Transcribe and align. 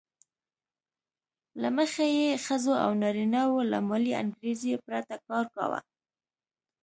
له 1.61 1.69
مخې 1.77 2.05
یې 2.19 2.29
ښځو 2.45 2.73
او 2.83 2.91
نارینه 3.01 3.41
وو 3.49 3.59
له 3.71 3.77
مالي 3.87 4.13
انګېزې 4.21 4.73
پرته 4.85 5.15
کار 5.27 5.45
کاوه 5.55 5.79